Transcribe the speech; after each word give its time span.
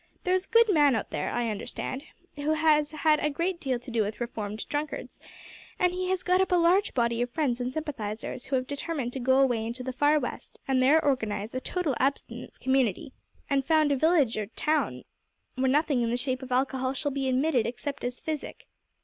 There 0.23 0.33
is 0.33 0.47
a 0.47 0.49
good 0.49 0.67
man 0.73 0.95
out 0.95 1.11
there, 1.11 1.29
I 1.29 1.49
understand, 1.51 2.05
who 2.35 2.53
has 2.53 2.89
had 2.89 3.19
a 3.19 3.29
great 3.29 3.59
deal 3.59 3.77
to 3.77 3.91
do 3.91 4.01
with 4.01 4.19
reformed 4.19 4.67
drunkards, 4.67 5.19
and 5.77 5.93
he 5.93 6.09
has 6.09 6.23
got 6.23 6.41
up 6.41 6.51
a 6.51 6.55
large 6.55 6.95
body 6.95 7.21
of 7.21 7.29
friends 7.29 7.61
and 7.61 7.71
sympathisers 7.71 8.45
who 8.47 8.55
have 8.55 8.65
determined 8.65 9.13
to 9.13 9.19
go 9.19 9.39
away 9.39 9.63
into 9.63 9.83
the 9.83 9.93
far 9.93 10.17
west 10.17 10.59
and 10.67 10.81
there 10.81 11.05
organise 11.05 11.53
a 11.53 11.59
total 11.59 11.93
abstinence 11.99 12.57
community, 12.57 13.13
and 13.47 13.63
found 13.63 13.91
a 13.91 13.95
village 13.95 14.39
or 14.39 14.47
town 14.47 15.03
where 15.53 15.69
nothing 15.69 16.01
in 16.01 16.09
the 16.09 16.17
shape 16.17 16.41
of 16.41 16.51
alcohol 16.51 16.93
shall 16.93 17.11
be 17.11 17.29
admitted 17.29 17.67
except 17.67 18.03
as 18.03 18.19
physic. 18.19 18.65